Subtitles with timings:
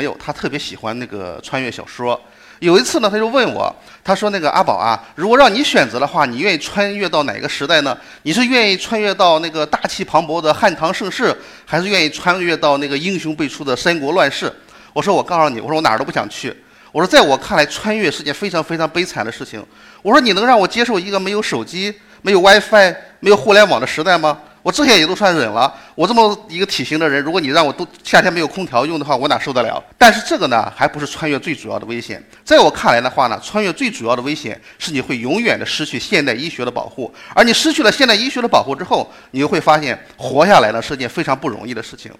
[0.00, 2.18] 没有，他特别喜欢那个穿越小说。
[2.60, 3.70] 有一次呢，他就问我，
[4.02, 7.94] 他说：“那个阿宝啊，如果让你选择的话，你愿意穿越到哪个时代呢？
[8.22, 14.50] 你是愿意穿越到那个大气磅礴的汉唐盛世，还是愿意穿越到那个英雄辈出的三国乱世？”
[14.94, 16.56] 我说：“我告诉你，我说我哪儿都不想去。
[16.92, 19.62] 我说在我看来，穿越是件非常非常悲惨的事情。
[20.00, 25.72] 我说你能让我接受一个没有手机、没有 WiFi、没有互联网的时代吗？”我这些也都算忍了。
[25.94, 29.82] 我这么一个体型的人，如果你让我都夏天没有空调用的话，我哪受得了？
[29.96, 32.22] 但是这个呢，还不是穿越最主要的危险。
[32.44, 37.12] 在我看来的话呢，穿越最主要的危险是你会永远的失去现代医学的保护。
[37.34, 42.12] 而你失去了现代医学的保护之后，你就会发现活下来呢是件非常不容易的事情。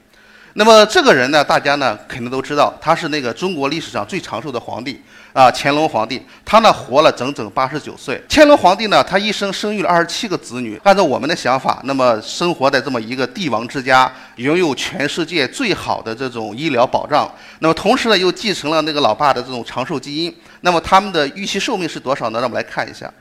[0.54, 5.00] 那么这个人呢，大家呢肯定都知道，他是那个中国历史上最长寿的皇帝
[5.32, 6.20] 啊，乾隆皇帝。
[6.44, 8.20] 他呢活了整整八十九岁。
[8.28, 10.80] 乾隆皇帝呢，他一生生育了二十七个子女。
[10.82, 20.36] 按照我们的想法，那么生活在这么一个帝王之家，拥有全世界最好的这种医疗保障，那么同时呢又继承了那个老爸的这种长寿基因。
[20.62, 22.40] 那么他们的预期寿命是多少呢？
[22.40, 23.12] 让我们来看一下。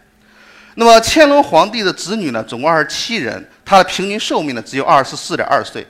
[0.76, 5.86] 那么乾隆皇帝的子女呢，总共二十七人，他的平均寿命呢只有二十四点二岁。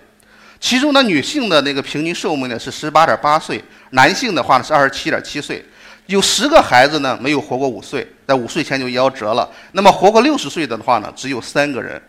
[0.60, 5.64] 其中呢，女性的那个平均寿命呢是十八点八岁，男性的话呢是二十七点七岁。
[6.10, 9.48] 有十个孩子呢没有活过五岁，在五岁前就夭折了。
[9.74, 12.02] 那么活过六十岁的话呢，只有三个人，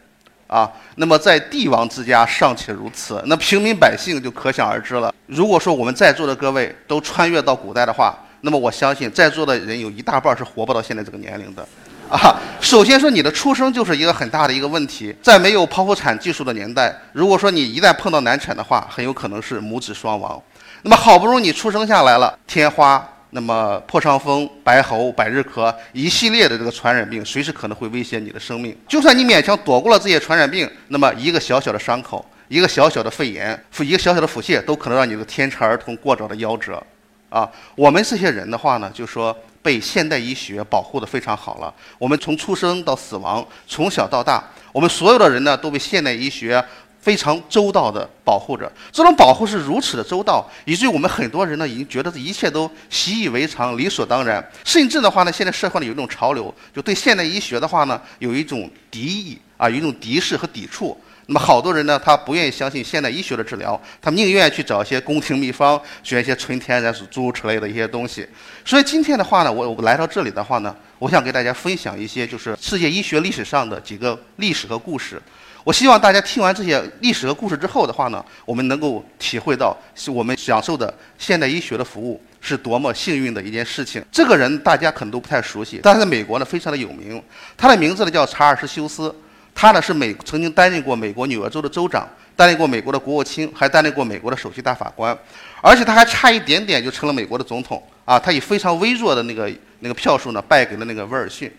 [0.46, 5.14] 啊，那么在帝王之家尚且如此，那平民百姓就可想而知了。
[5.26, 11.62] 如果说我们在座的各位都穿越到古代的话，那么我相信在座的人有一大半是活不到现在这个年龄的。
[12.08, 20.42] 啊，首先说你的出生就是一个很大的一个问题，在没有剖腹产技术的年代，如果说你一旦碰到难产的话，很有可能是母子双亡。
[20.80, 28.76] 那么好不容易你出生下来了，天花、那么破伤风、白喉、百日咳一系列的这个传染病，随时可能会威胁你的生命。
[28.88, 36.82] 就算你勉强躲过了这些传染病，那么一个小小的伤口，一个小小的肺炎，一个小小的腹泻，都可能让你的天才儿童过早的夭折。
[37.28, 39.36] 啊，我们这些人的话呢，就说。
[39.62, 41.70] 被现代医学保护的非常好了。
[41.98, 44.42] 我们从出生到死亡，从小到大，
[44.72, 46.64] 我们所有的人呢都被现代医学
[47.00, 48.70] 非常周到的保护着。
[48.92, 54.46] 这种保护是如此的周到，以至于我们很多人呢已经觉得这一切都习以为常、理所当然。
[54.64, 60.96] 甚至的话呢，现在社会呢有一种潮流，就对现代医学的话呢有一种敌意啊，有一种敌视和抵触。
[61.26, 68.26] 那么好多人呢，他不愿意相信现代医学的治疗，他宁愿去找一些宫廷秘方，选一些纯天然、诸如此类的一些东西。
[68.64, 75.22] 所以今天的话呢，我我来到这里的话呢，我想给大家分享一些就是世界医学历史上的几个历史和故事。
[75.64, 84.02] 我希望大家听完这些历史和故事之后的话呢，我们能够体会到是我们享受的现代医学的服务是多么幸运的一件事情。
[84.10, 87.22] 这个人大家可能都不太熟悉，但是在美国呢非常的有名。
[87.56, 89.14] 他的名字呢叫查尔斯·休斯。
[89.52, 95.14] 他呢是美曾经担任过美国纽约州的州长，担任过美国的国务卿，还担任过美国的首席大法官，
[95.60, 98.18] 而且他还差一点点就成了美国的总统啊！
[98.18, 101.52] 他以非常微弱的那个那个票数呢败给了那个威尔逊。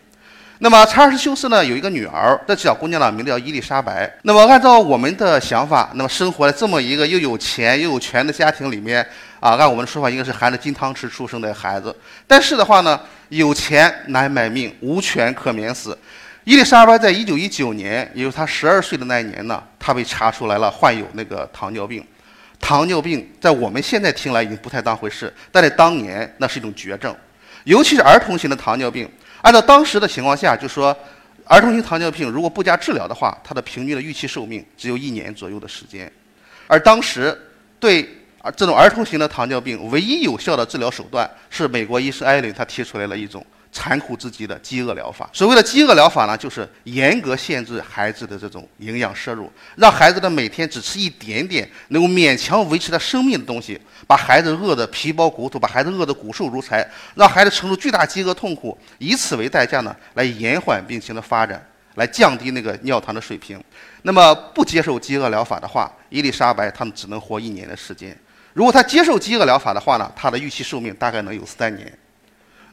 [0.63, 4.07] 那么查尔斯休斯呢有一个女儿，这小姑娘呢名字叫伊丽莎白。
[4.21, 9.03] 那么按照我们的想法，那么生活在这么一个又有钱又有权的家庭里面
[9.39, 11.95] 啊，按我们的说法应该是含着金汤匙出生的孩子。
[12.27, 12.99] 但是的话呢，
[13.29, 15.97] 有钱难买命，无权可免死。
[16.43, 22.05] 伊丽莎白在一九一九年，也就是她十二岁的那一年呢，她被查出来了患有那个糖尿病。
[22.59, 27.15] 糖尿病在我们现在听来已经不太当回事，但在当年那是一种绝症，
[27.63, 29.09] 尤其是儿童型的糖尿病。
[29.41, 30.95] 按照当时的情况下，就说
[31.45, 36.11] 儿童型糖尿病如果不加治疗的话，它的平均的预期寿命只有一年左右的时间。
[36.67, 37.37] 而当时
[37.79, 38.07] 对
[38.55, 43.45] 这种儿童型的糖尿病唯一有效的治疗手段，是美国医生艾伦他提出来了一种。
[43.71, 45.29] 残酷至极的饥饿疗法。
[45.31, 56.85] 所谓的饥饿疗法呢，就是严格限制孩子的这种营养摄入，让孩子的每天只吃一点点能够勉强维持他生命的东西，把孩子饿得皮包骨头，把孩子饿得骨瘦如柴，
[57.15, 63.61] 让孩子承受巨大饥饿痛苦，以此为代价呢，来延缓病情的发展，来降低那个尿糖的水平。
[64.01, 68.11] 那么不接受饥饿疗法的话，伊丽莎白他们只能活一年的时间；
[68.53, 71.97] 如果他接受饥饿疗法的话呢，他的预期寿命大概能有三年。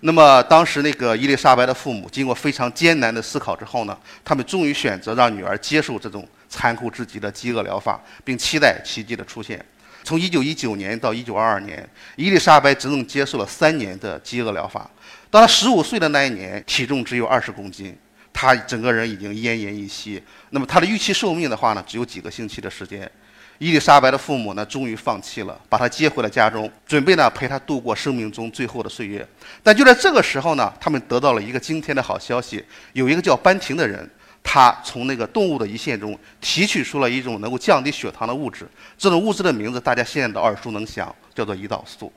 [0.00, 9.64] 那么当时那个伊丽莎白的父母经过非常艰难的思考之后呢，他们终于选择让女儿接受这种残酷至极的饥饿疗法，并期待奇迹的出现。
[10.04, 14.88] 从1919年到1922年，伊丽莎白整整接受了三年的饥饿疗法。
[15.30, 17.94] 当她15岁的那一年，体重只有20公斤，
[18.32, 20.22] 她整个人已经奄奄一息。
[20.50, 23.10] 那么她的预期寿命的话呢，只有几个星期的时间。
[23.58, 29.26] 伊丽莎白的父母呢，终于放弃了，把她接回了家中，准备呢陪她度过生命中最后的岁月。
[29.64, 34.08] 但就在这个时候呢，他们得到了一个惊天的好消息：有一个叫班廷的人，
[34.44, 38.64] 他从那个动物的胰腺中提取出了一种能够降低血糖的物质，
[38.96, 42.12] 这种物质的名字大家现在都耳熟能详，叫做胰岛素。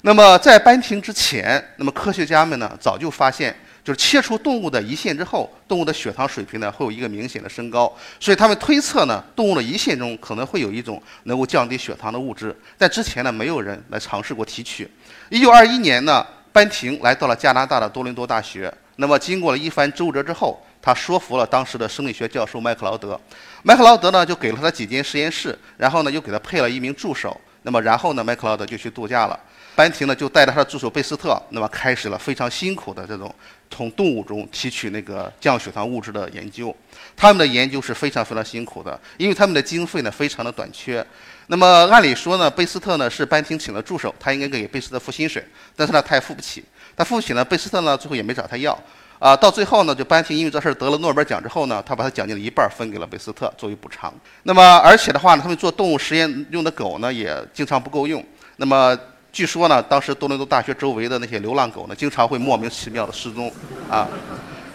[0.00, 3.54] 那么在班廷之前，那么科学家们呢早就发现。
[3.88, 7.90] 就是切除动物的胰腺之后，动物的血糖水平呢会有一个明显的升高，
[8.20, 12.54] 所以他们推测呢，动物的胰腺中可能会有一种能够降低血糖的物质。
[12.76, 14.86] 在之前呢，没有人来尝试过提取。
[15.30, 18.70] 一九二一年呢，班廷来到了加拿大的多伦多大学。
[18.96, 23.18] 那么经过了一番周折之后，他说服了当时的生理学教授麦克劳德。
[23.62, 27.34] 麦克劳德呢就给了他几间实验室，然后呢又给他配了一名助手。
[27.62, 29.40] 那么然后呢，麦克劳德就去度假了。
[29.78, 33.32] 班廷呢就带着他的助手贝斯特，那么开始了非常辛苦的这种
[33.70, 36.74] 从动物中提取那个降血糖物质的研究。
[37.16, 41.06] 他们的研究是非常非常辛苦的，因为他们的经费呢非常的短缺。
[41.46, 45.46] 那么按理说呢，贝斯特呢是班廷请的助手，他应该给贝斯特付薪水，
[45.76, 46.64] 但是呢他也付不起。
[46.96, 48.76] 他付不起呢，贝斯特呢最后也没找他要。
[49.20, 54.12] 啊，到最后呢，就班廷因为这事儿得了诺贝尔奖之后呢，他把他奖金的一半分给了贝斯特作为补偿。
[54.42, 58.24] 那么而且的话呢，他们做动物实验用的狗呢也经常不够用。
[58.56, 58.98] 那么
[59.38, 63.48] 据说呢，当时多伦多大学周围的那些流浪狗呢，经常会莫名其妙的失踪，
[63.88, 64.08] 啊，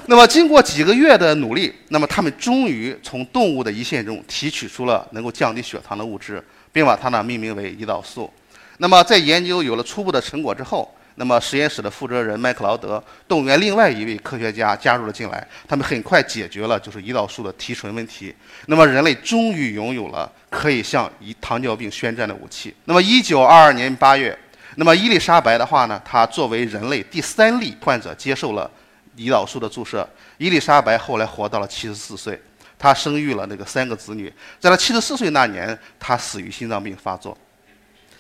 [0.05, 8.31] 那么经过几个月的努力，那么他们终于从动物的胰腺中提取出了能够降低血糖的物质，并把它呢命名为胰岛素。
[8.77, 18.33] 那么在研究有了初步的成果之后，那么实验室的负责人麦克劳德动员另外一位科学家加入了进来，他们很快解决了就是胰岛素的提纯问题。
[18.67, 22.73] 那么人类终于拥有了可以向胰糖尿病宣战的武器。
[22.85, 24.39] 那么一九二二年八月。
[24.75, 28.69] 那么伊丽莎白的话呢，她作为人类第三例患者接受了
[29.17, 30.07] 胰岛素的注射。
[30.37, 32.41] 伊丽莎白后来活到了七十四岁，
[32.77, 34.31] 她生育了那个三个子女。
[34.59, 37.37] 在她七十四岁那年，她死于心脏病发作。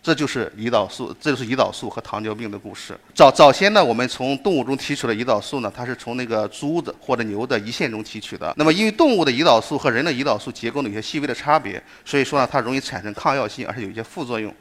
[0.01, 2.93] 这就是胰岛素，这就是胰岛素和糖尿病的故事。
[3.15, 8.53] 早早先呢，我们从动物中提取的胰岛素呢，它是从那个猪的或者牛的胰腺中提取的。
[8.57, 14.53] 那么因为动物的胰岛素和人的胰岛素结构呢有些细微的差别，所以说呢，它容易产生抗药性，而且有一些副作用。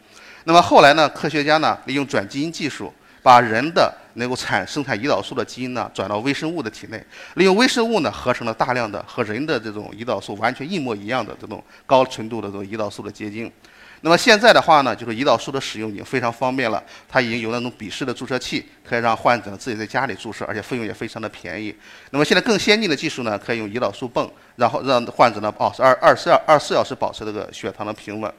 [0.44, 1.09] 那么后来呢？
[1.11, 2.93] 科学家呢利用转基因技术，
[3.23, 7.03] 把人的能够产生产胰岛素的基因呢转到微生物的体内，
[7.35, 13.50] 利用微生物呢合成了大量的和人的这种胰岛素完全一模一样的这种高纯度的这种胰岛素的结晶。
[14.05, 21.73] 那么现在的话呢，就是胰岛素的使用已经非常方便了，它已经有那种笔式的注射器，可以让患者自己在家里注射，而且费用也非常的便宜。
[22.11, 28.33] 那么现在更先进的技术呢，可以用胰岛素泵，然后让患者呢保持二二十二二十四小时保持这个血糖的平稳。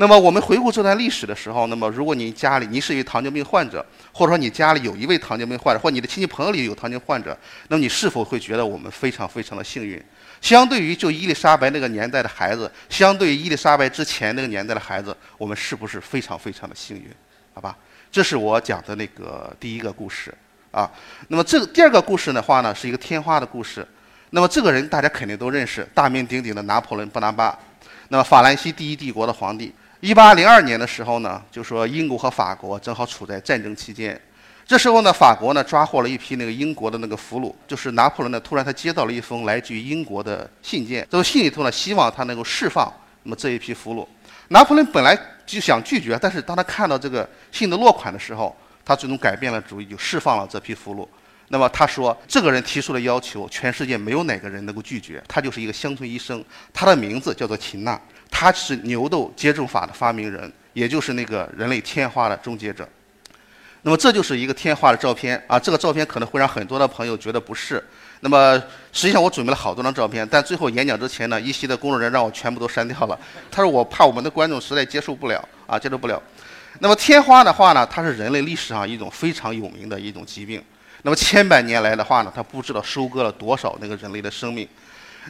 [0.00, 7.36] 那么我们回顾这段历史的时候，那么如果你家里你是一位糖尿病患者，或者说你家里有一位糖尿病患者，或你的亲戚朋友里有糖尿病患者，
[7.66, 10.00] 那么你是否会觉得我们非常非常的幸运？
[10.40, 17.10] 相对于就伊丽莎白那个年代的孩子，相对于伊丽莎白之前那个年代的孩子，我们是不是非常非常的幸运？
[17.52, 17.76] 好吧，
[18.12, 20.32] 这是我讲的那个第一个故事
[20.70, 20.88] 啊。
[21.26, 23.84] 那么这第二个故事的话呢，是一个天花的故事。
[24.30, 27.58] 那么这个人大家肯定都认识，大名鼎鼎的拿破仑·波拿巴，
[28.10, 29.74] 那么法兰西第一帝国的皇帝。
[30.00, 34.18] 一八零二年的时候呢，就说英国和法国正好处在战争期间。
[34.64, 37.52] 这时候呢，法国呢抓获了一批那个英国的那个俘虏。
[37.66, 42.92] 就是拿破仑呢，突然他接到了一封来自于英国的信件，这个信里头呢，希望他能够释放
[43.24, 44.06] 那么这一批俘虏。
[44.50, 51.08] 拿破仑本来就想拒绝，但是当他看到这个信的落款的时候，他最终改变了主意，就释放了这批俘虏。
[51.48, 55.20] 那么他说，这个人提出的要求，全世界没有哪个人能够拒绝。
[55.26, 57.98] 他就是一个乡村医生，他的名字叫做秦娜。
[58.30, 62.88] 他是牛痘接种法的发明人，也就是那个人类天花的终结者。
[63.82, 67.82] 那么这就是一个天花的照片啊，这个照片可能会让很多的朋友觉得不适。
[68.20, 68.60] 那么
[68.92, 73.18] 实际上我准备了好多张照片，但最后演讲之前呢，一席的工作人员让我全部都删掉了。
[73.50, 76.20] 他说我怕我们的观众实在接受不了啊，接受不了。
[76.80, 80.62] 那么天花的话呢，它是人类历史上一种非常有名的一种疾病。
[81.02, 84.68] 那么千百年来的话呢，它不知道收割了多少那个人类的生命。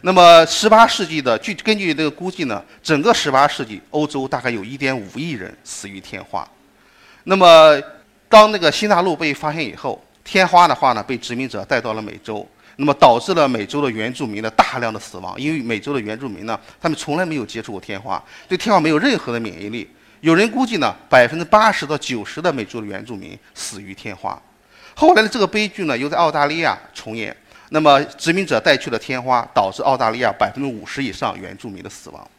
[0.02, 6.48] 那么，十八世纪的据根据这个估计呢，整个十八世纪欧洲大概有一点五亿人死于天花。
[7.24, 7.80] 那么，
[8.28, 15.34] 当那个新大陆被发现以后，天花的话呢，被殖民者带到了美洲，那么导致了美洲的原住民的大量的死亡。
[15.40, 19.88] 因为美洲的原住民呢，他们从来没有接触过天花，对天花没有任何的免疫力。
[20.20, 24.40] 有人估计呢，百分之八十到九十的美洲的原住民死于天花。
[24.94, 27.36] 后来的这个悲剧呢，又在澳大利亚重演。
[27.70, 32.30] 那么殖民者带去了天花，导致澳大利亚百分之五十以上原住民的死亡。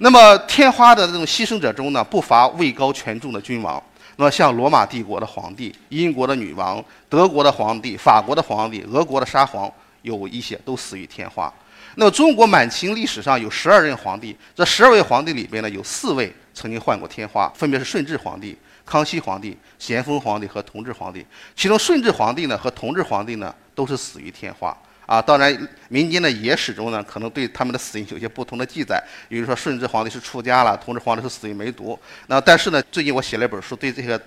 [0.00, 3.82] 那么天花的这种牺牲者中呢，不乏位高权重的君王。
[4.16, 9.70] 那么像罗马帝国的皇帝、英国的女王、德国的皇帝、法国的皇帝、俄国的沙皇，
[10.02, 11.52] 有一些都死于天花。
[11.94, 21.24] 那么中国满清历史上有十二任皇帝，这十二位皇帝里边呢，有四位曾经患过天花，分别是顺治皇帝、康熙皇帝、咸丰皇帝和同治皇帝。
[21.54, 23.54] 其中顺治皇帝呢和同治皇帝呢。
[23.76, 31.96] 都是死于天花，啊，当然民间的野史中呢，可能对他们的死因有些不同的记载，比如说顺治皇帝是出家了，同治皇帝是死于梅毒。
[32.26, 34.18] 那但是呢，最近我写了一本书，对这些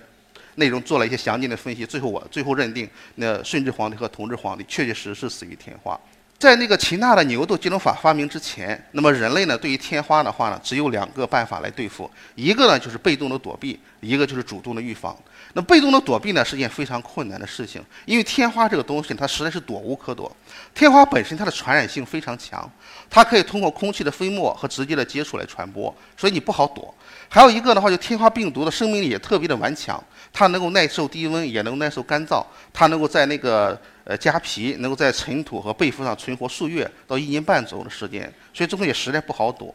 [0.54, 5.98] 内容做了一些详尽的分析，最后我最后认定，那顺治皇帝和同治皇帝确确实实死于天花。
[6.38, 15.14] 在那个秦纳的牛痘接种法发明之前，那么人类呢对于天花的话呢，只有两个办法来对付，一个呢就是被动的躲避，一个就是主动的预防。
[15.52, 20.30] 那被动的躲避呢是件非常困难的事情，因为天花这个东西它实在是躲无可躲。
[20.74, 22.70] 天花本身它的传染性非常强，
[23.08, 26.94] 它可以通过空气的飞沫和直接的接触来传播，所以你不好躲。
[27.28, 30.02] 还有一个的话，就天花病毒的生命力也特别的顽强，
[30.32, 33.80] 它能够耐受低温，也能够耐受干燥，它能够在那个。
[34.04, 39.72] 呃，痂皮能够在尘土和被肤上存活数月到一年半左右的时间，所以这个也实在不好躲。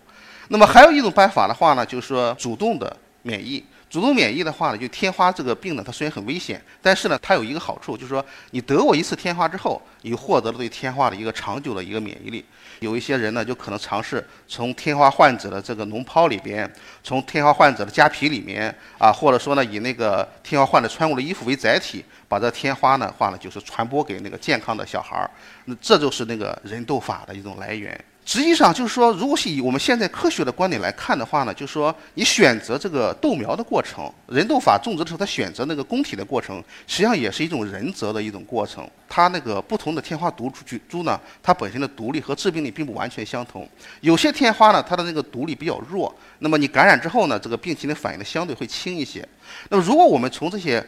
[0.50, 3.64] 那么还有一种办法的话呢，就是说主动的免疫。
[3.90, 12.44] 主动免疫的话呢，就天花这个病呢，它虽然很危险，但是呢，它有一个好处，就是说你得过一次天花之后，你获得了对天花的一个长久的一个免疫力。
[12.82, 16.70] 有一些人呢，就可能尝试从天花患者的这个脓疱里边，
[17.04, 25.30] 从天花患者的痂皮里面啊，或者说呢，以那个天花患者穿过的衣服为载体，把这天花呢话呢，就是传播给那个健康的小孩儿。
[25.66, 27.98] 那这就是那个人痘法的一种来源。
[28.26, 38.90] 实际上就是说，如果是以我们现在科学的观点来看的话呢，就是说你选择这个豆苗的过程，人痘法种植的时候，它选择那个供体的过程，实际上也是一种人择的一种过程。
[39.08, 43.70] 它那个不同的天花毒株株呢，它本身的毒力和致病力并不完全相同。
[44.02, 49.24] 有些天花呢，它的那个毒力比较弱，那么你感染之后呢，这个病情的反应呢相对会轻一些。
[49.70, 50.84] 那么如果我们从这些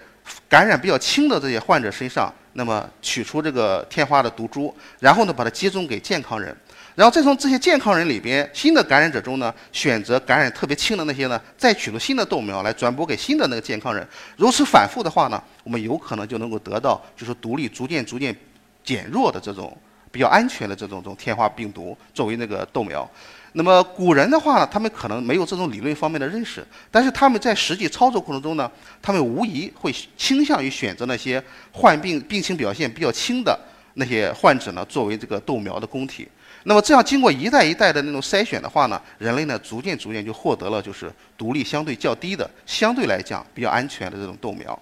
[0.49, 6.55] 感染比较轻的这些患者身上，那么取出这个天花的毒株，然后呢把它接种给健康人。
[6.97, 14.05] 然后再从这些健康人里边新的感染者中呢，选择感染特别轻的那些呢，再取出新的豆苗来转播给新的那个健康人。
[14.35, 18.35] 如此反复的话呢，我们有可能就能够得到就是毒力逐渐逐渐
[18.83, 19.77] 减弱的这种
[20.11, 23.07] 比较安全的这种这种天花病毒作为那个豆苗。
[23.53, 28.71] 那么古人的话呢，他们可能没有这种理论方面的认识，但是他们在实际操作过程中呢，
[29.03, 33.55] 他们无疑会倾向于选择那些患病病情表现比较轻的
[33.93, 36.27] 那些患者呢，作为这个豆苗的供体。
[36.67, 44.77] 那么这样经过一代一代的那种筛选的话呢，人类呢逐渐逐渐就获得了就是毒力相对较低的、相对来讲比较安全的这种豆苗。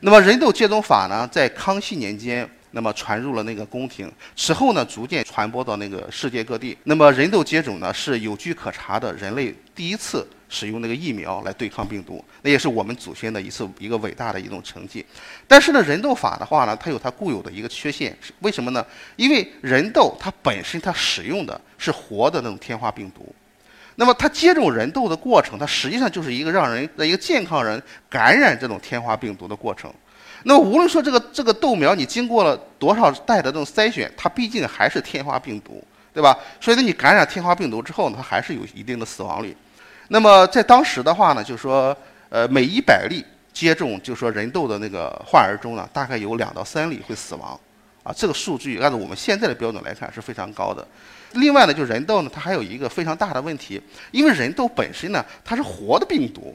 [0.00, 2.48] 那么人痘接种法呢，在康熙年间。
[2.76, 6.76] 那么传入了那个宫廷，此后呢，逐渐传播到那个世界各地。
[6.84, 15.02] 那么人痘接种呢，是有据可查的人类第一次使用那个疫苗来对抗病毒，那也是我们祖先的一次一个伟大的一种成绩。
[15.48, 18.84] 但是呢，人痘法的话呢，它有它固有的一个缺陷，为什么呢？
[19.16, 23.34] 因为人痘它本身它使用的是活的那种天花病毒，
[23.94, 29.90] 那么它接种人痘的过程，它实际上就是一个让人的一个健康人感染这种天花病毒的过程。
[30.48, 35.82] 那么无论说这个这个豆苗你经过了多少代的这种筛选，它毕竟还是天花病毒，
[36.14, 36.38] 对吧？
[36.60, 39.56] 所以呢，你感染天花病毒之后呢，它还是有一定的死亡率。
[40.06, 41.96] 那么在当时的话呢，就是说，
[42.28, 47.58] 呃，每一百例接种就是说人痘的那个患儿中呢，大概有两到三例会死亡，
[48.04, 50.86] 啊，这个数据按照我们现在的标准来看是非常高的。
[51.32, 56.54] 另外呢，就人痘呢，它还有一个非常大的问题，因为人痘本身呢，它是活的病毒。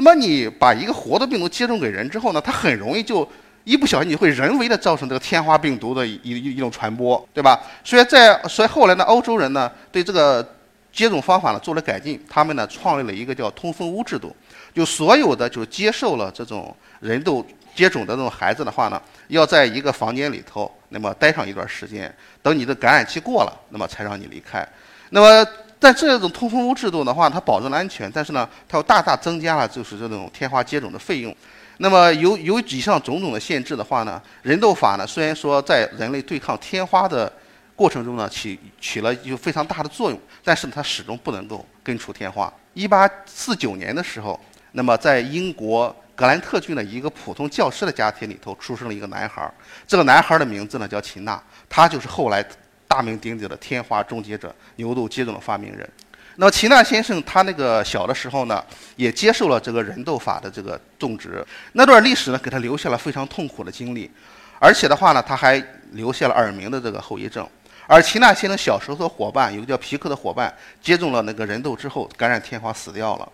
[0.00, 3.28] 那么你把一个活的病毒接种给人之后呢，它很容易就
[3.64, 7.60] 一不小心你会人为的造成这个天花病毒的一一一种传播，对吧？
[7.84, 10.54] 所以在所以后来呢，欧洲人呢对这个
[10.90, 14.34] 接种方法呢做了改进，他们呢创立了一个叫通风屋制度，
[14.74, 24.66] 就所有的就接受了这种人痘接种的这种孩子的话呢，要在一个房间里头那么待上一段时间，等你的感染期过了，那么才让你离开。
[25.10, 25.46] 那么
[25.82, 31.34] 但这种通风屋制度的话，它保证了安全，但是呢，它又大大增加了就是这种天花接种的费用。
[31.78, 37.32] 那么有有以上种种的限制的话呢，人痘法呢虽然说在人类对抗天花的
[37.74, 42.52] 过程中呢起起了一个非常大的作用，但是它始终不能够根除天花。
[42.74, 44.38] 一八四九年的时候，
[44.72, 49.54] 那么在英国格兰特郡的一个普通教师的家庭里头出生了一个男孩儿，
[49.86, 52.44] 这个男孩儿的名字呢叫秦纳，他就是后来。
[52.90, 55.88] 大名鼎鼎的天花终结者、牛痘接种的发明人。
[56.34, 58.64] 那么齐纳先生他那个小的时候呢，
[58.96, 61.46] 也接受了这个人痘法的这个种植。
[61.74, 64.10] 那段历史呢，给他留下了非常痛苦的经历，
[64.58, 67.48] 而且的话呢，他还留下了耳鸣的这个后遗症。
[67.86, 73.28] 而齐纳先生小时候的伙伴，有个叫皮克的伙伴，接种了那个人痘之后感染天花死掉了。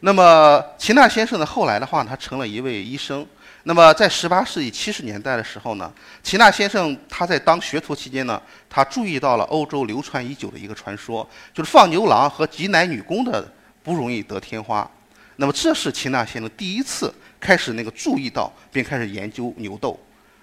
[0.00, 3.26] 那么齐纳先生呢，后来的话，他成了一位医生。
[3.64, 8.40] 那么，在十八世纪七十年代的时候呢，齐纳先生他在当学徒期间呢，
[8.70, 13.46] 他注意到了欧洲流传已久的一个传说，就是放牛郎和挤奶女工的
[13.82, 14.90] 不容易得天花。
[15.36, 19.98] 那么，这是齐纳先生第一次开始那个注意到并开始研究牛痘，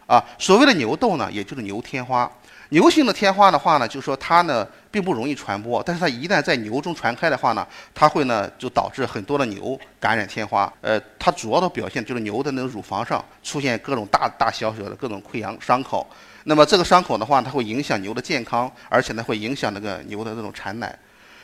[0.06, 0.24] 啊。
[0.38, 2.32] 所谓的牛痘呢，也就是牛天花。
[2.70, 10.72] 牛性的天花的话呢，就是说它呢并不容易传播，但是它一旦在牛中传开的话呢，它会呢就导致很多的牛感染天花。
[10.82, 16.06] 呃，它主要的表现就是牛的那个乳房上出现各种大大小小的各种溃疡伤口。
[16.44, 20.98] 那么这个伤口的话，它会影响牛的健康，而且呢会影响那个牛的这种产奶。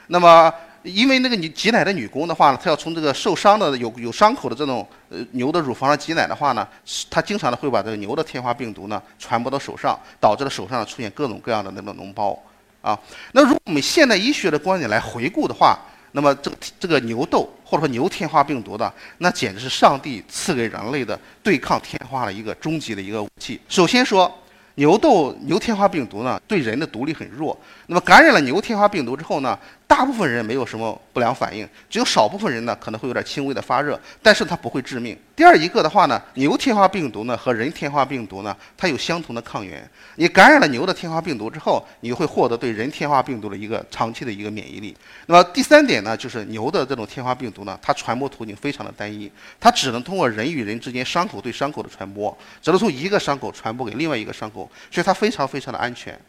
[0.07, 0.53] 那么
[0.83, 6.67] 因为那个你挤奶的女工的话呢，她要从这个受伤的有有伤口的这种呃牛的乳房上挤奶的话呢，
[7.09, 12.37] 她经常的会把这个牛的天花病毒呢传播到手上，导致了手上出现各种各样的那种脓包
[12.81, 12.99] 啊。
[13.31, 15.79] 那如果我们现代医学的观点来回顾的话，
[16.11, 23.59] 那么这个这个牛痘或者说牛天花病毒的，那简直是上帝赐给人类的对抗天花的一个终极的一个武器。
[23.69, 24.29] 首先说。
[24.75, 27.55] 牛痘、牛天花病毒呢，对人的毒力很弱。
[27.85, 29.55] 那么感染了牛天花病毒之后呢，
[29.95, 35.15] 大部分人没有什么不良反应，只有少部分人呢可能会有点轻微的发热，但是它不会致命。
[35.35, 39.87] 第二一个的话呢，牛天花病毒呢和人天花病毒呢，它有相同的抗原。
[40.15, 44.97] 你感染了牛的天花病毒之后，你会获得对人天花病毒的一个长期的一个免疫力。
[45.27, 56.19] 那么第三点呢，就是牛的这种天花病毒呢，它传播途径非常的单一，它只能通过人与人之间伤口对伤口的传播，只能从一个伤口传播给另外一个伤口，所以它非常非常的安全。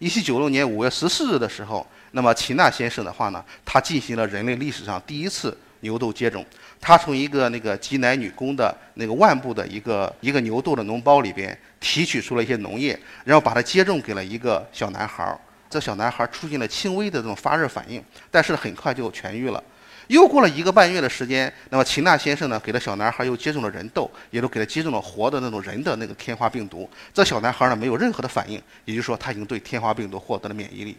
[0.00, 6.42] 一七九六年五月十四日的时候，那么秦娜先生的话呢，他进行了人类历史上第一次牛痘接种。
[6.80, 15.38] 他从一个那个挤奶女工的那个腕部的一个一个牛痘的脓包里边提取出了一些脓液，然后把它接种给了一个小男孩儿。
[15.68, 19.62] 这小男孩儿出现了轻微的这种发热反应，但是很快就痊愈了。
[20.10, 26.90] 又过了一个半月的时间，那么秦纳先生呢，给了小男孩又接种了人痘，也都给他接种了活的那种人的那个天花病毒。
[27.14, 30.96] 这小男孩呢，没有任何的反应，也就是说他已经对天花病毒获得了免疫力。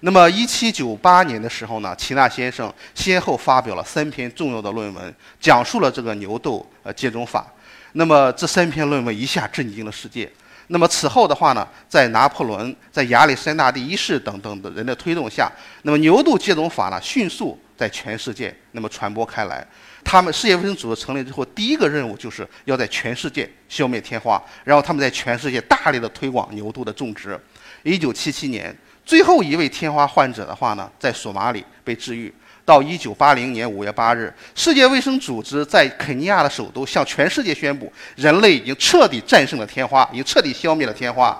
[0.00, 7.50] 那么一七九八年的时候呢，齐纳先生先后发表了三篇重要的论文，讲述了这个牛痘呃接种法。
[7.92, 10.30] 那么这三篇论文一下震惊了世界。
[10.68, 15.50] 那么此后的话呢，在拿破仑、在亚历山大第一世等等的人的推动下，
[15.82, 19.66] 那么牛痘接种法呢，迅速在全世界那么传播开来。
[20.04, 27.38] 他们世界卫生组织成立之后，第一个任务就是要在全世界消灭天花，然后他们在全世界大力的推广牛痘的种植。
[27.82, 32.32] 一九七七年，最后一位天花患者的话呢，在索马里被治愈。
[32.64, 41.36] 到一九八零年五月八日，世界卫生组织在肯尼亚的首都向全世界宣布，人类已经彻底战胜了天花，已经彻底消灭了天花。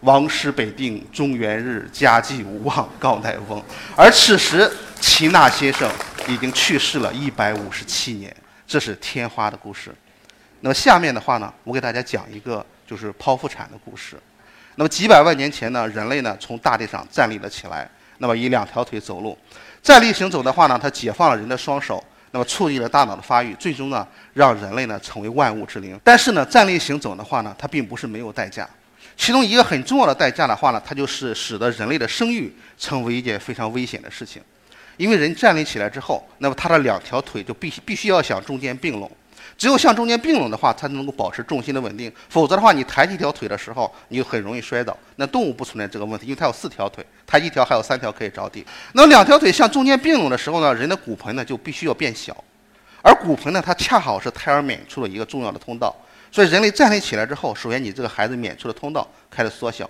[0.00, 3.62] 王师北定，中原日，家祭无忘告乃翁。
[3.94, 5.90] 而此时，齐纳先生
[6.26, 8.34] 已经去世了一百五十七年。
[8.66, 9.94] 这是天花的故事。
[10.60, 14.16] 那么下面的话呢，我给大家讲一个就是剖腹产的故事。
[14.76, 17.86] 那么几百万年前呢，人类呢从大地上站立了起来，
[18.18, 19.36] 那么以两条腿走路。
[19.82, 25.98] 站立行走的话呢，它解放了人的双手，那么促进了大脑的发育，最终呢，让人类呢成为万物之灵。
[26.04, 28.68] 但是呢，站立行走的话呢，它并不是没有代价。
[29.16, 34.42] 其中一个很重要的代价的话呢，它就是使得人类的生育成为一件非常危险的事情。
[34.96, 39.10] 因为人站立起来之后，那么他的两条腿就必须必须要想中间并拢。
[39.60, 42.10] 只有向中间并拢的话，才能够保持重心的稳定。
[42.30, 44.96] 否则的话，你抬起一条腿的时候，你就很容易摔倒。
[45.16, 48.64] 那动物不存在这个问题，因为它有四条腿，抬一条还有三条可以着地。
[48.94, 52.34] 那两条腿向中间并拢的时候呢，人的骨盆呢就必须要变小，
[53.02, 55.94] 而骨盆呢，它恰好是胎儿娩出的一个重要的通道。
[56.32, 59.86] 所以人类站立起来之后，首先你这个孩子娩出的通道开始缩小，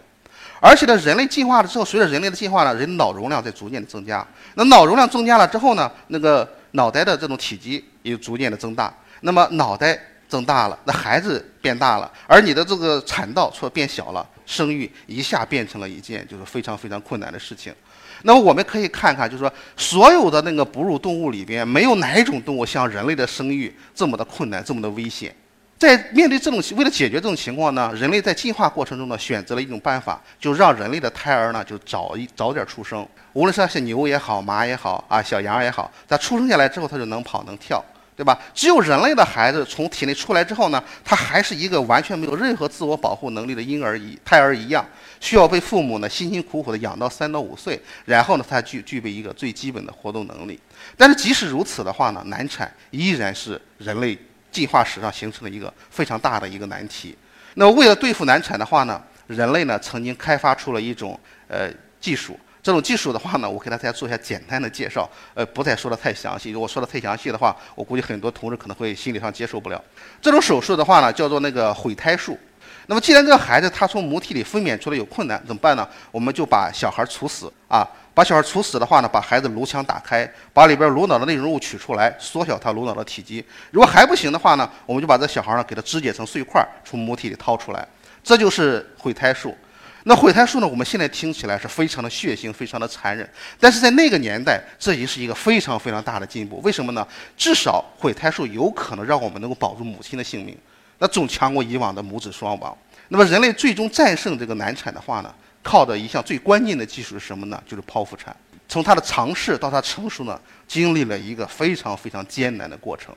[0.58, 4.26] 而且呢，人类进化了之后，随着人类的进化呢，人脑容量在逐渐的增加。
[4.54, 8.92] 那脑容量增加了之后呢，那个脑袋的这种体积也逐渐的增大。
[9.20, 17.74] 那么脑袋增大了，那孩子变大了，而你的这个产道说变小了，生育一下变成了一件就是非常非常困难的事情。
[18.22, 25.34] 那么我们可以看看，就是说所有的那个哺乳动物里边，没有哪一种动物像人类的生育这么的困难，这么的危险。
[25.78, 33.06] 在面对这种为了解决这种情况呢，人类在进化过程中呢，选择了一种办法，就让人类的胎儿呢就早一早点出生。
[33.32, 37.82] 无论是像牛也好，马也好，啊小羊也好，它出生下来之后，它就能跑能跳。
[38.16, 38.38] 对吧？
[38.54, 44.84] 只有人类的孩子从体内出来之后呢，他还是一个完全没有任何自我保护能力的婴儿一胎儿一样，
[45.20, 50.60] 需要被父母呢辛辛苦苦的养到三到五岁，然后呢，他具具备一个最基本的活动能力。
[50.98, 54.18] 但是即使如此的话呢，难产依然是人类
[54.52, 57.16] 进化史上形成的一个非常大的一个难题。
[57.54, 61.18] 那么为了对付难产的话呢，人类呢曾经开发出了一种
[61.48, 62.38] 呃技术。
[62.62, 66.50] 这种技术的话呢，我给大家做一下简单的介绍，呃，不再说的太详细。
[66.50, 69.82] 如果说的太详细的话，我估计很多同志可能会心理上接受不了。
[70.20, 72.38] 这种手术的话呢，叫做那个毁胎术。
[72.86, 75.88] 那么既然这个孩子他从母体里分娩出来有困难，怎么办呢？
[76.10, 83.44] 我们就把小孩处死啊，把小孩处死的话呢，把孩子颅腔打开，把里边颅脑的内容物取出来，缩小他颅脑的体积。
[83.70, 87.86] 如果还不行的话呢，我们就把这小孩呢给他肢解成碎块，从母体里掏出来。
[88.22, 89.56] 这就是毁胎术。
[90.04, 90.66] 那毁胎术呢？
[90.66, 93.28] 我们现在听起来是非常的血腥，非常的残忍。
[93.58, 96.58] 但是在那个年代，这已经是一个非常非常大的进步。
[96.62, 97.06] 为什么呢？
[97.36, 100.56] 至少毁胎术有可能让我们能够保住母亲的性命，
[100.98, 102.76] 那总强过以往的母子双亡。
[103.08, 105.34] 那么人类最终战胜这个难产的话呢？
[105.62, 107.62] 靠的一项最关键的技术是什么呢？
[107.66, 108.34] 就是剖腹产。
[108.66, 113.14] 从它的尝试到它成熟呢，经历了一个非常非常艰难的过程。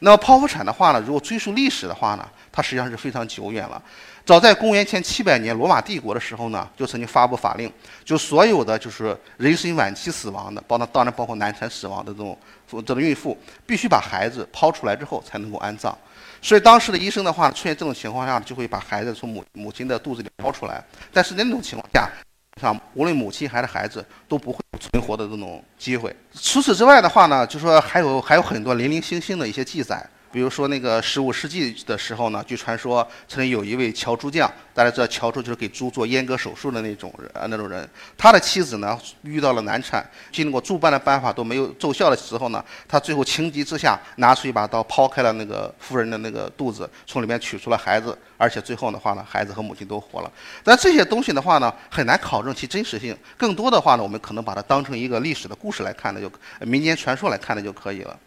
[0.00, 3.82] 那么剖腹产的话呢，如果追溯历史的话呢，它实际上是非常久远了。
[4.26, 7.70] 早在公元前七百年罗马帝国的时候呢，就曾经发布法令，
[8.04, 15.96] 就所有的就是妊娠晚期死亡的，包括当然包括难产死亡的这种这种孕妇，必须把孩子剖出来之后才能够安葬。
[16.40, 20.82] 所以当时的医生的话，出现这种情况下，就会把孩子从母母亲的肚子里剖出来。
[21.12, 22.08] 但是那种情况下，
[22.60, 26.14] 像无论母亲还是孩子都不会存活的这种机会。
[26.32, 30.04] 除此之外的话呢，就说还有还有很多零零星星的一些记载。
[30.34, 50.32] 比如说那个十五世纪的时候呢，据传说曾经有一位乔猪匠，大家知道乔猪就是给猪做阉割手术的那种人，那种人，他的妻子呢遇到了难产，经过诸般的办法都没有奏效的时候呢，他最后情急之下拿出一把刀剖开了那个夫人的那个肚子，从里面取出了孩子，而且最后的话呢，孩子和母亲都活了。
[50.64, 56.28] 但这些东西的话呢，很难考证其真实性，更多的话呢，我们可能把它当成一个历史的故事来看的，就
[56.66, 58.18] 民间传说来看的就可以了。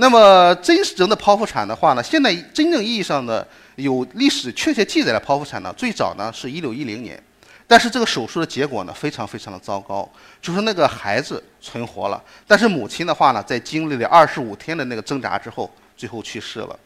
[0.00, 7.20] 那么真实的剖腹产的话呢，现在真正意义上的有历史确切记载的剖腹产呢，最早呢是一六一零年，
[7.66, 10.08] 但是这个手术的结果呢非常非常的糟糕，
[10.40, 16.78] 就是那个孩子存活了，但是母亲的话呢，在经历了二十五天的那个挣扎之后，最后去世了。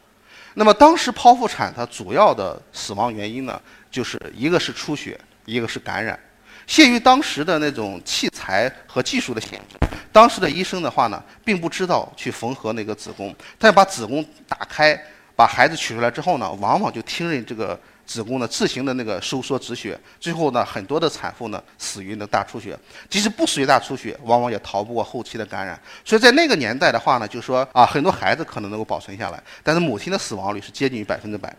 [0.55, 6.19] 那么当时剖腹产它主要的死亡原因呢，就是一个是出血，一个是感染。
[6.65, 9.77] 限于当时的那种器材和技术的限制，
[10.11, 13.35] 当时的医生的话呢，并不知道去缝合那个子宫。
[13.59, 14.99] 他要把子宫打开，
[15.35, 19.99] 把孩子取出来之后呢，往往就听任这个子宫呢自行的那个收缩止血。
[20.19, 22.77] 最后呢，很多的产妇呢死于那大出血。
[23.09, 25.79] 即使不死于大出血，往往也逃不过后期的感染。
[26.05, 31.53] 所以在那个年代的话呢，就说啊，很多孩子可能能够保存下来，但是母亲的死亡率是接近于百分之百。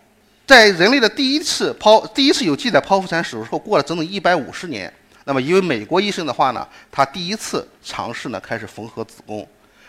[0.47, 4.93] 在人类的第一次剖第一次有记载剖腹产手术后，过了整整一百五十年，
[5.25, 9.47] 那么一位美国医生的话呢，他第一次尝试呢开始缝合子宫。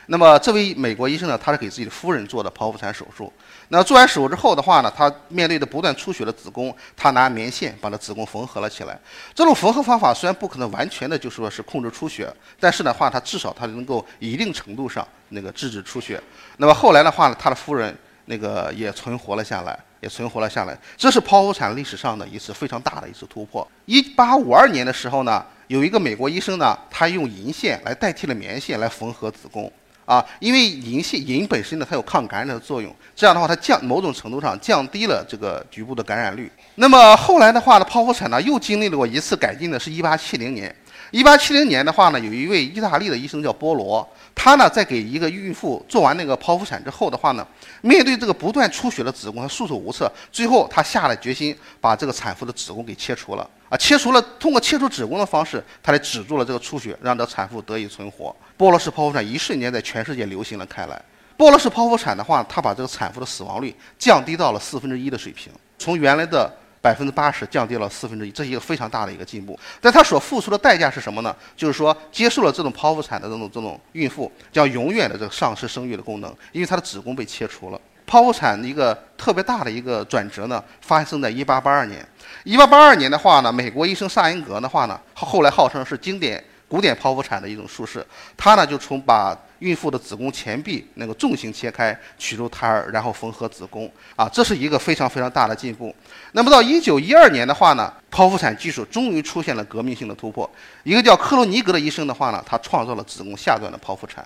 [0.07, 3.33] 那么这位美国医生呢，他是给自己的夫人做的剖腹产手术。
[3.67, 8.97] 那做完手术之后的话呢，他面对着不断出血的子宫，他拿棉线把这子宫缝合了起来。
[9.33, 16.21] 这种缝合方法虽然不可能完全的就说是控制出血，但是的话，他至少他能够一定程度上那个制止出血。
[16.57, 17.93] 那么后来的话呢，他的夫人
[18.25, 19.77] 那个也存活了下来。
[20.05, 23.67] 也存活了下来，这是剖腹产历史上的一次非常大的一次突破。
[23.87, 29.71] 一八五二年的时候呢，有一个美国医生呢，他用银线来代替了棉线来缝合子宫
[30.05, 36.51] 啊，因为银线银本身呢，它有抗感染的作用，这样的话它降某种程度上降低了这个局部的感染率。
[36.75, 40.73] 那么后来的话呢，剖腹产呢又经历了过一次改进的，是一八七零年。
[41.09, 44.07] 一八七零年的话呢，有一位意大利的医生叫波罗。
[44.35, 47.47] 他呢，在给一个孕妇做完那个剖腹产之后的话呢，
[47.81, 50.11] 面对这个不断出血的子宫，他束手无策。
[50.31, 53.49] 最后，他下了决心，把这个产妇的子宫给切除了。
[53.69, 58.35] 啊，切除了，通过切除子宫的方式，他来止住了这个出血，让这产妇得以存活。
[58.57, 61.01] 波罗式剖腹产一瞬间在全世界流行了开来。
[61.37, 66.53] 波罗式剖腹产的话，他把这个产妇的死亡率降低到了四分之一的水平，从原来的。
[66.85, 69.59] 百分之八十降低了四分之一，这是一个非常大的一个进步。
[69.81, 71.35] 但他所付出的代价是什么呢？
[71.57, 77.81] 就是说，接受了这种剖腹产的这种这种孕妇将永远的这个丧失生育的功能，因为她的子宫被切除了。
[78.07, 82.07] 剖腹产的一个特别大的一个转折呢，发生在一八八二年。
[82.43, 88.05] 一八八二年的话呢，美国医生萨因格的话呢，后来号称是经典古典剖腹产的一种术式，
[88.37, 95.93] 他呢就从把孕妇的子宫前壁那个纵行切开，取出胎儿，然后缝合子宫啊，这是一个非常非常大的进步。
[96.33, 100.47] 那么到一九一二年的话呢，剖腹产技术终于出现了革命性的突破。
[100.83, 104.23] 一个叫克罗尼格的医生的话呢，他创造了子宫下段的剖腹产。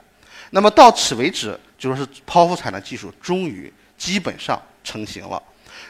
[0.49, 5.41] 那么到此为止，就是剖腹产的技术终于基本上成型了。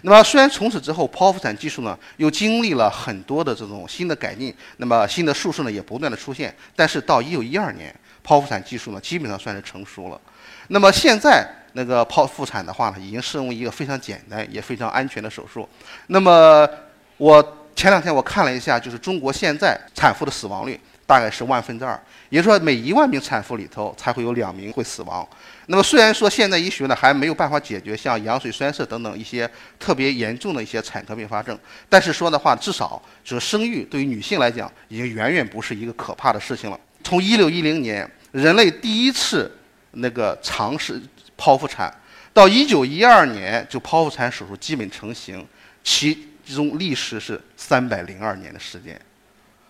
[0.03, 7.93] 那么虽然从此之后剖腹产技术呢又经历了很多的这种新的改进，那么新的术式呢也不断的出现，但是到一九一二年。
[8.29, 10.21] 剖腹产技术呢，基本上算是成熟了。
[10.67, 15.67] 那么现在那个剖腹产的话呢，已经适用一个非常简单也非常安全的手术。
[16.07, 16.69] 那么
[17.17, 25.27] 我前两天我看了一下，就是中国现在产妇的死亡率大概是万分之二，也就是说每一万名产妇里头才会有两名会死亡。
[25.65, 31.57] 那么虽然说现在医学呢还没有办法解决像羊水栓塞等等一些特别严重的一些产科并发症，
[31.89, 36.79] 但是说的话，至少就是生育对于女性来讲，已经远远不是一个可怕的事情了。
[37.03, 38.07] 从一六一零年。
[38.31, 39.51] 人类第一次
[39.91, 41.01] 那个尝试
[41.37, 41.93] 剖腹产，
[42.33, 45.45] 到一九一二年就剖腹产手术基本成型，
[45.83, 48.99] 其中历时是三百零二年的时间。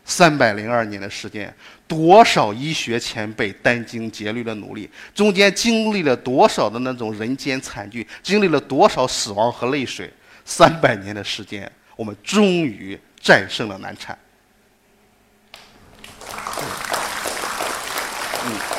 [0.06, 1.54] 三百零二年的时间，
[1.88, 10.12] 多少医学前辈殚精竭虑的努力，中间经历了多少的那种人间惨剧，经历了多少死亡和泪水。
[10.44, 14.18] 三百年的时间，我们终于战胜了难产。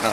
[0.03, 0.11] 嗯，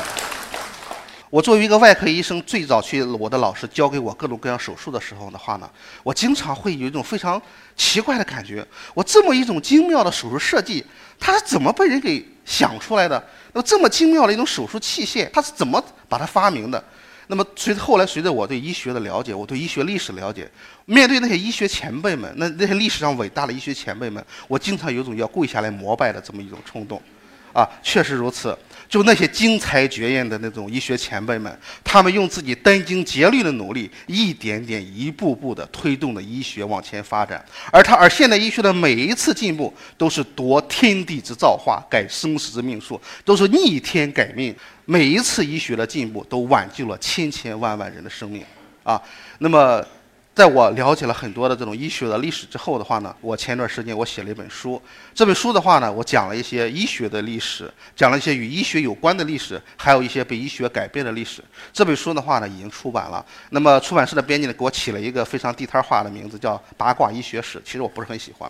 [1.29, 5.69] 我作为一个外科医生，最早去我的老师教给我各种各样手术的时候的话呢，
[6.03, 7.41] 我经常会有一种非常
[7.77, 10.85] 奇怪的感觉：我这么一种精妙的手术设计，
[11.17, 13.25] 它是怎么被人给想出来的？
[13.53, 16.83] 那么这么精妙的一种手术器械，它是怎么把它发明的？
[17.27, 20.49] 那么随后来随着我对医学的了解，我对医学历史了解，
[20.83, 27.01] 面对那些医学前辈们，那那些历史上伟大的医学前辈们，我经常有种要跪下来膜拜的这么一种冲动。
[27.53, 28.55] 啊，确实如此。
[28.89, 37.43] 就那些惊才绝艳的那种医学前辈们，他们用自己殚精竭虑的努力，一点点、一步步地推动了医学往前发展。
[37.71, 44.55] 而他，而现代医学的每一次进步，都是夺天地之造化，改生死之命数，都是逆天改命。
[44.85, 48.43] 每一次医学的进步，都挽救了千千万万人的生命。
[48.83, 49.01] 啊，
[49.39, 49.85] 那么。
[50.37, 54.79] 在我了解了很多的这种医学的历史之后的话呢，我前段时间我写了一本书。
[55.11, 61.43] 这本书的话呢，我讲了一些医学的历史，讲了一些与医学有关的历史，还有一些被医学改变的历史。
[61.73, 63.25] 这本书的话呢，已经出版了。
[63.49, 67.57] 那么出版社的编辑呢，给我起了一个非常地摊化的名字，叫《八卦医学史》。
[67.65, 68.47] 其实我不是很喜欢。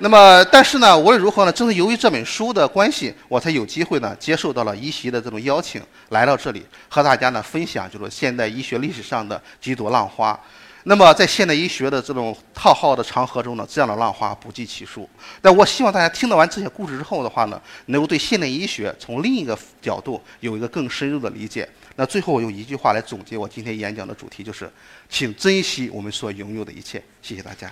[0.00, 10.36] 那么，但是呢，无论如何呢，正是由于这本书的关系，我才有机会呢，接受到了医席的这种邀请，来到这里和大家呢分享，就是现代医学历史上的几朵浪花。
[10.84, 15.08] 那么，在现代医学的这种浩浩的长河中呢，这样的浪花不计其数。
[15.40, 21.68] 但我希望大家听到完这些故事之后的话呢，能够对现代医学从另一个角度有一个更深入的理解。
[21.94, 24.70] 那最后，我用一句话来总结我今天演讲的主题，就是：
[25.08, 27.02] 请珍惜我们所拥有的一切。
[27.20, 27.70] 谢谢大家。